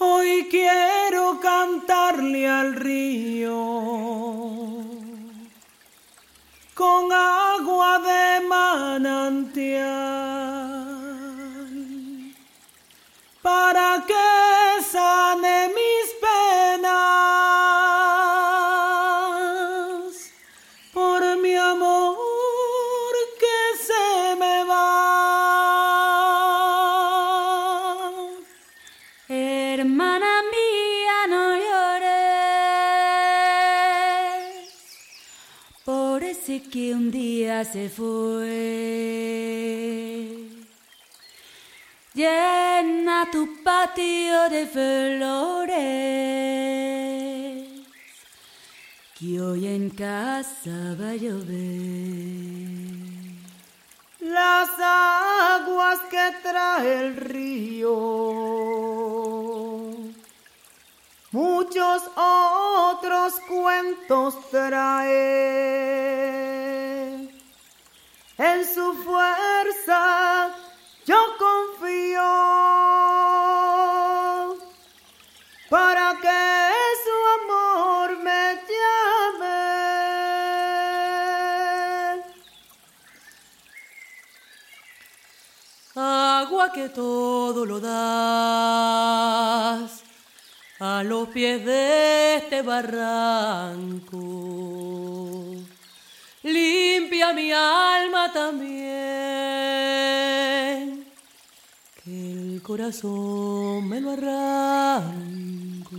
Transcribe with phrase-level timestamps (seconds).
[0.00, 3.54] Hoy quiero cantarle al río.
[6.74, 10.17] Con agua de manantial
[29.80, 32.08] Hermana mía, no llores
[35.84, 38.48] por ese que un día se fue.
[42.12, 45.76] Llena tu patio de flores,
[49.16, 52.18] que hoy en casa va a llover.
[54.18, 58.07] Las aguas que trae el río,
[62.98, 65.18] otros cuentos trae.
[68.38, 70.54] En su fuerza
[71.06, 72.22] yo confío
[75.68, 76.72] para que
[77.04, 79.68] su amor me llame.
[85.96, 88.78] agua que todo lo das
[90.80, 94.18] a los pies de este barranco.
[96.42, 98.78] Limpia mi alma también,
[102.04, 105.96] que el corazón me lo arranco.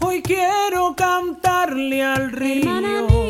[0.00, 3.27] Hoy quiero cantarle al río.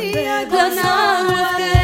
[0.00, 1.75] Diagonal was good.